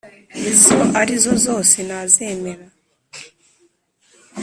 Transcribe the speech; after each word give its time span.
izo 0.49 0.77
ari 0.99 1.15
zo 1.23 1.33
zose 1.45 1.77
nazemera. 1.87 2.65